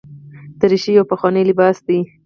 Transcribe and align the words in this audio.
دریشي 0.59 0.91
یو 0.95 1.05
پخوانی 1.11 1.43
لباس 1.49 1.77
دی. 1.87 1.99